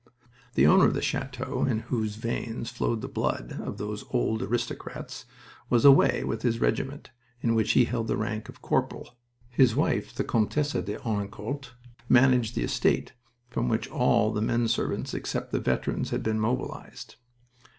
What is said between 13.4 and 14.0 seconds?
from which